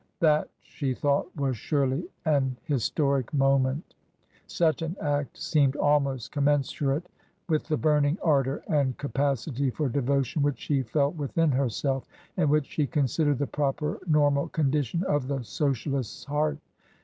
[0.19, 3.93] That, she thought, was surely an historic moment!
[4.47, 7.07] Such an act seemed almost commensurate
[7.47, 12.65] with the burning ardour and capacity for devotion which she felt within herself, and which
[12.65, 16.57] she considered the proper normal condition of the Socialist's heart.